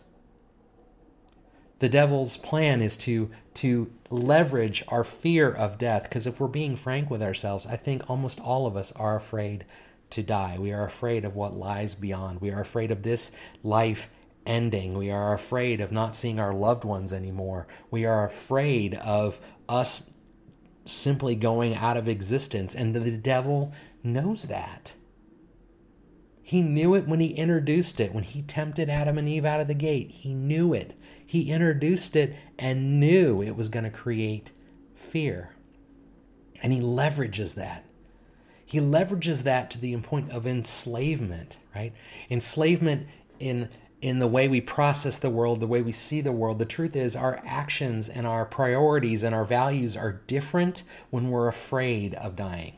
The 1.79 1.89
devil's 1.89 2.37
plan 2.37 2.81
is 2.81 2.95
to 2.97 3.31
to 3.55 3.91
leverage 4.11 4.83
our 4.89 5.03
fear 5.03 5.51
of 5.51 5.79
death 5.79 6.03
because 6.03 6.27
if 6.27 6.39
we're 6.39 6.47
being 6.47 6.75
frank 6.75 7.09
with 7.09 7.23
ourselves, 7.23 7.65
I 7.65 7.75
think 7.75 8.07
almost 8.07 8.39
all 8.39 8.67
of 8.67 8.75
us 8.75 8.91
are 8.91 9.15
afraid 9.15 9.65
to 10.11 10.21
die. 10.21 10.57
We 10.59 10.71
are 10.73 10.85
afraid 10.85 11.25
of 11.25 11.35
what 11.35 11.55
lies 11.55 11.95
beyond. 11.95 12.39
We 12.41 12.51
are 12.51 12.61
afraid 12.61 12.91
of 12.91 13.01
this 13.01 13.31
life 13.63 14.09
ending. 14.45 14.97
We 14.97 15.09
are 15.09 15.33
afraid 15.33 15.81
of 15.81 15.91
not 15.91 16.15
seeing 16.15 16.39
our 16.39 16.53
loved 16.53 16.83
ones 16.83 17.13
anymore. 17.13 17.67
We 17.89 18.05
are 18.05 18.25
afraid 18.25 18.95
of 18.95 19.39
us 19.67 20.09
simply 20.85 21.35
going 21.35 21.75
out 21.75 21.97
of 21.97 22.07
existence 22.07 22.75
and 22.75 22.95
the 22.95 23.11
devil 23.11 23.73
knows 24.03 24.43
that. 24.43 24.93
He 26.51 26.61
knew 26.61 26.95
it 26.95 27.07
when 27.07 27.21
he 27.21 27.27
introduced 27.27 28.01
it, 28.01 28.13
when 28.13 28.25
he 28.25 28.41
tempted 28.41 28.89
Adam 28.89 29.17
and 29.17 29.29
Eve 29.29 29.45
out 29.45 29.61
of 29.61 29.69
the 29.69 29.73
gate. 29.73 30.11
He 30.11 30.33
knew 30.33 30.73
it. 30.73 30.99
He 31.25 31.49
introduced 31.49 32.13
it 32.17 32.35
and 32.59 32.99
knew 32.99 33.41
it 33.41 33.55
was 33.55 33.69
going 33.69 33.85
to 33.85 33.89
create 33.89 34.51
fear. 34.93 35.55
And 36.61 36.73
he 36.73 36.81
leverages 36.81 37.53
that. 37.53 37.85
He 38.65 38.81
leverages 38.81 39.43
that 39.43 39.71
to 39.71 39.79
the 39.79 39.95
point 40.01 40.29
of 40.33 40.45
enslavement, 40.45 41.55
right? 41.73 41.93
Enslavement 42.29 43.07
in 43.39 43.69
in 44.01 44.19
the 44.19 44.27
way 44.27 44.49
we 44.49 44.59
process 44.59 45.19
the 45.19 45.29
world, 45.29 45.61
the 45.61 45.67
way 45.67 45.81
we 45.81 45.93
see 45.93 46.19
the 46.19 46.33
world. 46.33 46.59
The 46.59 46.65
truth 46.65 46.97
is, 46.97 47.15
our 47.15 47.41
actions 47.45 48.09
and 48.09 48.27
our 48.27 48.43
priorities 48.43 49.23
and 49.23 49.33
our 49.33 49.45
values 49.45 49.95
are 49.95 50.21
different 50.27 50.83
when 51.11 51.29
we're 51.29 51.47
afraid 51.47 52.13
of 52.15 52.35
dying 52.35 52.73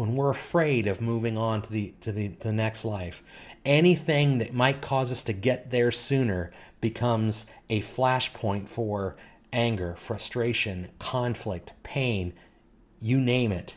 when 0.00 0.16
we're 0.16 0.30
afraid 0.30 0.86
of 0.86 1.02
moving 1.02 1.36
on 1.36 1.60
to 1.60 1.70
the 1.70 1.92
to 2.00 2.10
the, 2.10 2.28
the 2.28 2.52
next 2.54 2.86
life 2.86 3.22
anything 3.66 4.38
that 4.38 4.54
might 4.54 4.80
cause 4.80 5.12
us 5.12 5.22
to 5.22 5.34
get 5.34 5.70
there 5.70 5.90
sooner 5.90 6.50
becomes 6.80 7.44
a 7.68 7.82
flashpoint 7.82 8.66
for 8.66 9.14
anger 9.52 9.94
frustration 9.96 10.88
conflict 10.98 11.74
pain 11.82 12.32
you 12.98 13.18
name 13.18 13.52
it. 13.52 13.74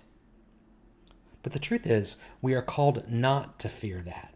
But 1.42 1.52
the 1.52 1.60
truth 1.60 1.86
is 1.86 2.16
we 2.42 2.54
are 2.54 2.62
called 2.62 3.04
not 3.10 3.60
to 3.60 3.68
fear 3.68 4.02
that 4.06 4.33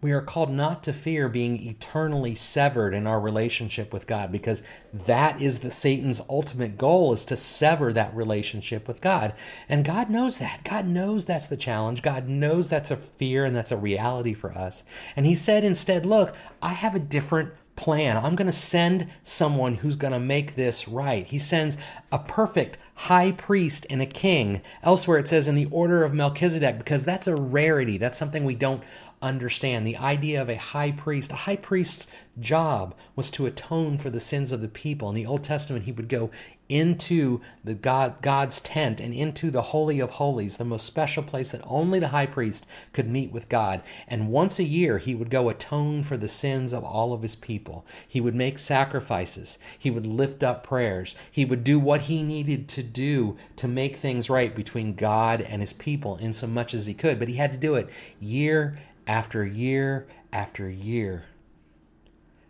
we 0.00 0.12
are 0.12 0.22
called 0.22 0.50
not 0.50 0.84
to 0.84 0.92
fear 0.92 1.28
being 1.28 1.66
eternally 1.66 2.34
severed 2.34 2.94
in 2.94 3.06
our 3.06 3.18
relationship 3.18 3.92
with 3.92 4.06
God 4.06 4.30
because 4.30 4.62
that 4.92 5.42
is 5.42 5.58
the 5.58 5.72
Satan's 5.72 6.22
ultimate 6.28 6.78
goal 6.78 7.12
is 7.12 7.24
to 7.26 7.36
sever 7.36 7.92
that 7.92 8.14
relationship 8.14 8.86
with 8.86 9.00
God. 9.00 9.34
And 9.68 9.84
God 9.84 10.08
knows 10.08 10.38
that. 10.38 10.62
God 10.62 10.86
knows 10.86 11.24
that's 11.24 11.48
the 11.48 11.56
challenge. 11.56 12.02
God 12.02 12.28
knows 12.28 12.70
that's 12.70 12.92
a 12.92 12.96
fear 12.96 13.44
and 13.44 13.56
that's 13.56 13.72
a 13.72 13.76
reality 13.76 14.34
for 14.34 14.52
us. 14.52 14.84
And 15.16 15.26
he 15.26 15.34
said 15.34 15.64
instead, 15.64 16.06
look, 16.06 16.36
I 16.62 16.74
have 16.74 16.94
a 16.94 17.00
different 17.00 17.50
plan. 17.78 18.16
I'm 18.16 18.34
going 18.34 18.46
to 18.46 18.52
send 18.52 19.06
someone 19.22 19.76
who's 19.76 19.94
going 19.94 20.12
to 20.12 20.18
make 20.18 20.56
this 20.56 20.88
right. 20.88 21.24
He 21.24 21.38
sends 21.38 21.76
a 22.10 22.18
perfect 22.18 22.76
high 22.94 23.30
priest 23.30 23.86
and 23.88 24.02
a 24.02 24.06
king. 24.06 24.60
Elsewhere 24.82 25.18
it 25.18 25.28
says 25.28 25.46
in 25.46 25.54
the 25.54 25.68
order 25.70 26.02
of 26.02 26.12
Melchizedek 26.12 26.76
because 26.76 27.04
that's 27.04 27.28
a 27.28 27.36
rarity. 27.36 27.96
That's 27.96 28.18
something 28.18 28.44
we 28.44 28.56
don't 28.56 28.82
understand 29.20 29.86
the 29.86 29.96
idea 29.96 30.40
of 30.40 30.48
a 30.48 30.56
high 30.56 30.92
priest. 30.92 31.32
A 31.32 31.36
high 31.36 31.56
priest's 31.56 32.06
job 32.38 32.94
was 33.16 33.30
to 33.32 33.46
atone 33.46 33.98
for 33.98 34.10
the 34.10 34.20
sins 34.20 34.52
of 34.52 34.60
the 34.60 34.68
people. 34.68 35.08
In 35.08 35.14
the 35.14 35.26
Old 35.26 35.44
Testament, 35.44 35.84
he 35.84 35.92
would 35.92 36.08
go 36.08 36.30
into 36.68 37.40
the 37.64 37.74
God, 37.74 38.20
God's 38.20 38.60
tent 38.60 39.00
and 39.00 39.14
into 39.14 39.50
the 39.50 39.62
Holy 39.62 40.00
of 40.00 40.10
Holies, 40.10 40.58
the 40.58 40.64
most 40.64 40.84
special 40.84 41.22
place 41.22 41.52
that 41.52 41.62
only 41.66 41.98
the 41.98 42.08
high 42.08 42.26
priest 42.26 42.66
could 42.92 43.08
meet 43.08 43.32
with 43.32 43.48
God. 43.48 43.82
And 44.06 44.28
once 44.28 44.58
a 44.58 44.64
year, 44.64 44.98
he 44.98 45.14
would 45.14 45.30
go 45.30 45.48
atone 45.48 46.02
for 46.02 46.16
the 46.16 46.28
sins 46.28 46.72
of 46.72 46.84
all 46.84 47.12
of 47.12 47.22
his 47.22 47.36
people. 47.36 47.86
He 48.06 48.20
would 48.20 48.34
make 48.34 48.58
sacrifices. 48.58 49.58
He 49.78 49.90
would 49.90 50.06
lift 50.06 50.42
up 50.42 50.62
prayers. 50.62 51.14
He 51.30 51.44
would 51.44 51.64
do 51.64 51.78
what 51.78 52.02
he 52.02 52.22
needed 52.22 52.68
to 52.68 52.82
do 52.82 53.36
to 53.56 53.66
make 53.66 53.96
things 53.96 54.28
right 54.30 54.54
between 54.54 54.94
God 54.94 55.40
and 55.40 55.62
his 55.62 55.72
people 55.72 56.16
in 56.18 56.32
so 56.32 56.46
much 56.46 56.74
as 56.74 56.86
he 56.86 56.94
could. 56.94 57.18
But 57.18 57.28
he 57.28 57.36
had 57.36 57.52
to 57.52 57.58
do 57.58 57.76
it 57.76 57.88
year 58.20 58.78
after 59.08 59.42
a 59.42 59.50
year 59.50 60.06
after 60.32 60.68
a 60.68 60.72
year. 60.72 61.24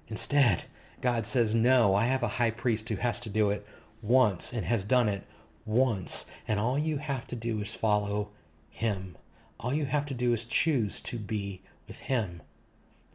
Instead, 0.09 0.65
God 1.01 1.27
says, 1.27 1.55
No, 1.55 1.95
I 1.95 2.07
have 2.07 2.23
a 2.23 2.29
high 2.29 2.51
priest 2.51 2.89
who 2.89 2.97
has 2.97 3.21
to 3.21 3.31
do 3.31 3.51
it 3.51 3.67
once 4.03 4.53
and 4.53 4.67
has 4.67 4.85
done 4.85 5.09
it 5.09 5.25
once. 5.65 6.27
And 6.47 6.59
all 6.59 6.79
you 6.79 6.99
have 6.99 7.27
to 7.29 7.37
do 7.37 7.61
is 7.61 7.75
follow 7.75 8.31
him. 8.69 9.17
All 9.61 9.73
you 9.73 9.87
have 9.87 10.07
to 10.07 10.15
do 10.15 10.33
is 10.33 10.45
choose 10.45 11.01
to 11.03 11.17
be 11.17 11.63
with 11.87 12.01
him. 12.01 12.43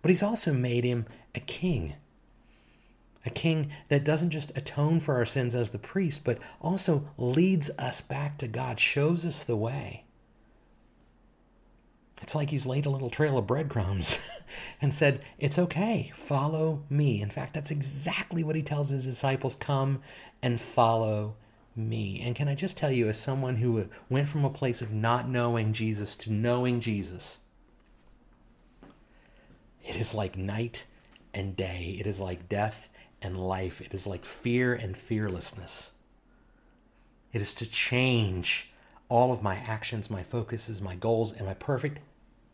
But 0.02 0.10
he's 0.10 0.24
also 0.24 0.54
made 0.54 0.84
him 0.84 1.06
a 1.36 1.40
king. 1.40 1.96
A 3.26 3.30
king 3.30 3.72
that 3.88 4.04
doesn't 4.04 4.32
just 4.32 4.56
atone 4.58 5.00
for 5.00 5.16
our 5.16 5.26
sins 5.26 5.56
as 5.56 5.72
the 5.72 5.78
priest, 5.78 6.24
but 6.26 6.40
also 6.62 7.08
leads 7.18 7.70
us 7.80 8.02
back 8.02 8.38
to 8.40 8.48
God, 8.48 8.80
shows 8.80 9.26
us 9.26 9.44
the 9.44 9.56
way. 9.56 10.04
It's 12.24 12.36
like 12.36 12.52
he's 12.52 12.66
laid 12.66 12.86
a 12.86 12.90
little 12.90 13.10
trail 13.10 13.38
of 13.38 13.48
breadcrumbs 13.48 14.18
and 14.82 14.94
said, 14.94 15.22
It's 15.38 15.60
okay, 15.60 16.14
follow 16.16 16.82
me. 16.90 17.22
In 17.22 17.30
fact, 17.30 17.54
that's 17.54 17.70
exactly 17.70 18.46
what 18.46 18.56
he 18.56 18.62
tells 18.62 18.88
his 18.88 19.04
disciples 19.04 19.58
come 19.58 20.02
and 20.42 20.60
follow 20.60 21.36
me. 21.76 22.22
And 22.22 22.34
can 22.34 22.48
I 22.48 22.56
just 22.56 22.78
tell 22.78 22.94
you, 22.94 23.10
as 23.10 23.20
someone 23.20 23.58
who 23.58 23.90
went 24.10 24.30
from 24.30 24.46
a 24.46 24.50
place 24.50 24.82
of 24.82 24.94
not 24.94 25.28
knowing 25.28 25.74
Jesus 25.74 26.16
to 26.16 26.32
knowing 26.32 26.80
Jesus, 26.80 27.40
it 29.84 29.98
is 29.98 30.14
like 30.14 30.38
night 30.38 30.86
and 31.34 31.58
day, 31.58 31.98
it 32.00 32.08
is 32.08 32.22
like 32.22 32.48
death 32.48 32.88
and 33.22 33.38
life, 33.38 33.82
it 33.82 33.94
is 33.94 34.08
like 34.08 34.24
fear 34.24 34.74
and 34.74 34.96
fearlessness. 34.96 35.92
It 37.34 37.42
is 37.42 37.54
to 37.56 37.70
change 37.70 38.72
all 39.10 39.34
of 39.34 39.44
my 39.44 39.58
actions, 39.58 40.10
my 40.10 40.24
focuses, 40.24 40.82
my 40.82 40.96
goals, 40.96 41.34
and 41.34 41.46
my 41.46 41.54
perfect 41.56 42.00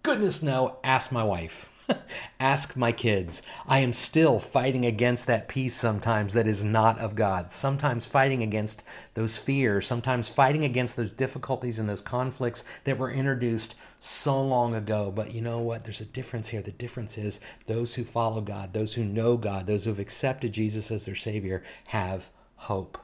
goodness 0.04 0.42
no, 0.42 0.78
ask 0.84 1.12
my 1.12 1.24
wife. 1.24 1.70
ask 2.40 2.76
my 2.76 2.92
kids. 2.92 3.42
I 3.68 3.80
am 3.80 3.94
still 3.94 4.40
fighting 4.40 4.86
against 4.86 5.28
that 5.28 5.48
peace 5.48 5.76
sometimes 5.76 6.34
that 6.34 6.48
is 6.48 6.64
not 6.64 7.00
of 7.00 7.16
God. 7.16 7.52
Sometimes 7.52 8.06
fighting 8.06 8.44
against 8.44 8.84
those 9.14 9.38
fears, 9.38 9.88
sometimes 9.88 10.30
fighting 10.30 10.64
against 10.64 10.98
those 10.98 11.12
difficulties 11.12 11.80
and 11.80 11.90
those 11.90 12.02
conflicts 12.02 12.64
that 12.84 12.98
were 12.98 13.12
introduced 13.12 13.76
so 14.00 14.42
long 14.42 14.76
ago. 14.76 15.12
But 15.12 15.34
you 15.34 15.42
know 15.42 15.60
what? 15.60 15.84
There's 15.84 16.02
a 16.02 16.06
difference 16.06 16.50
here. 16.50 16.62
The 16.62 16.72
difference 16.72 17.18
is 17.18 17.40
those 17.66 17.96
who 17.96 18.04
follow 18.04 18.42
God, 18.42 18.74
those 18.74 18.94
who 18.94 19.04
know 19.04 19.38
God, 19.38 19.68
those 19.68 19.84
who 19.84 19.92
have 19.92 20.00
accepted 20.00 20.54
Jesus 20.54 20.92
as 20.92 21.06
their 21.06 21.16
Savior 21.16 21.64
have 21.88 22.30
hope. 22.56 22.98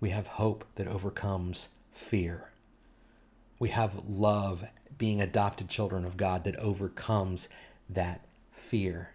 We 0.00 0.10
have 0.10 0.26
hope 0.26 0.64
that 0.76 0.88
overcomes 0.88 1.68
fear. 1.92 2.50
We 3.64 3.70
have 3.70 4.06
love 4.06 4.66
being 4.98 5.22
adopted 5.22 5.70
children 5.70 6.04
of 6.04 6.18
God 6.18 6.44
that 6.44 6.56
overcomes 6.56 7.48
that 7.88 8.22
fear. 8.52 9.14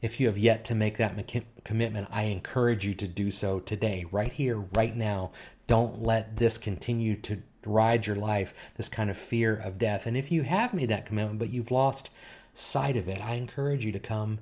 If 0.00 0.18
you 0.18 0.28
have 0.28 0.38
yet 0.38 0.64
to 0.64 0.74
make 0.74 0.96
that 0.96 1.30
commitment, 1.62 2.08
I 2.10 2.22
encourage 2.22 2.86
you 2.86 2.94
to 2.94 3.06
do 3.06 3.30
so 3.30 3.60
today, 3.60 4.06
right 4.10 4.32
here, 4.32 4.64
right 4.72 4.96
now. 4.96 5.32
Don't 5.66 6.02
let 6.02 6.38
this 6.38 6.56
continue 6.56 7.16
to 7.16 7.42
ride 7.66 8.06
your 8.06 8.16
life, 8.16 8.54
this 8.78 8.88
kind 8.88 9.10
of 9.10 9.18
fear 9.18 9.54
of 9.54 9.76
death. 9.76 10.06
And 10.06 10.16
if 10.16 10.32
you 10.32 10.44
have 10.44 10.72
made 10.72 10.88
that 10.88 11.04
commitment, 11.04 11.38
but 11.38 11.50
you've 11.50 11.70
lost 11.70 12.08
sight 12.54 12.96
of 12.96 13.08
it, 13.08 13.20
I 13.20 13.34
encourage 13.34 13.84
you 13.84 13.92
to 13.92 13.98
come 13.98 14.38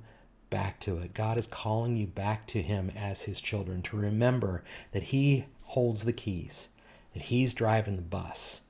back 0.49 0.79
to 0.79 0.99
it. 0.99 1.13
God 1.13 1.37
is 1.37 1.45
calling 1.45 1.97
you 1.97 2.07
back 2.07 2.47
to 2.47 2.61
Him 2.61 2.89
as 2.95 3.23
His 3.23 3.41
children 3.41 3.81
to 3.81 3.97
remember 3.97 4.63
that 4.93 5.03
He 5.03 5.47
holds 5.63 6.05
the 6.05 6.13
keys, 6.13 6.69
that 7.13 7.23
He's 7.23 7.53
driving 7.53 7.97
the 7.97 8.01
bus, 8.01 8.61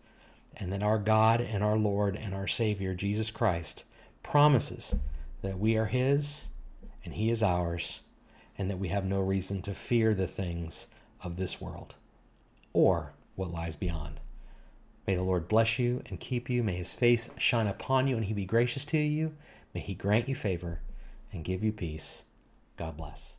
and 0.57 0.73
that 0.73 0.83
our 0.83 0.97
God 0.97 1.39
and 1.39 1.63
our 1.63 1.77
Lord 1.77 2.15
and 2.15 2.33
our 2.33 2.47
Savior, 2.47 2.93
Jesus 2.93 3.31
Christ, 3.31 3.83
promises 4.23 4.95
that 5.41 5.59
we 5.59 5.77
are 5.77 5.85
His 5.85 6.47
and 7.05 7.13
He 7.13 7.29
is 7.29 7.41
ours, 7.41 8.01
and 8.57 8.69
that 8.69 8.79
we 8.79 8.89
have 8.89 9.05
no 9.05 9.21
reason 9.21 9.61
to 9.61 9.73
fear 9.73 10.13
the 10.13 10.27
things 10.27 10.87
of 11.21 11.37
this 11.37 11.61
world 11.61 11.95
or 12.73 13.13
what 13.35 13.51
lies 13.51 13.75
beyond. 13.75 14.19
May 15.05 15.15
the 15.15 15.23
Lord 15.23 15.47
bless 15.47 15.79
you 15.79 16.01
and 16.07 16.19
keep 16.19 16.49
you. 16.49 16.63
May 16.63 16.75
His 16.75 16.91
face 16.91 17.29
shine 17.37 17.67
upon 17.67 18.07
you 18.07 18.17
and 18.17 18.25
He 18.25 18.33
be 18.33 18.45
gracious 18.45 18.83
to 18.85 18.97
you. 18.97 19.35
May 19.73 19.79
He 19.79 19.93
grant 19.93 20.27
you 20.27 20.35
favor 20.35 20.81
and 21.31 21.45
give 21.45 21.63
you 21.63 21.71
peace. 21.71 22.23
God 22.75 22.97
bless. 22.97 23.37